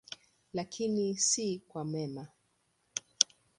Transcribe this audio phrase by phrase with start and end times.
[0.53, 2.27] Lakini si kwa mema.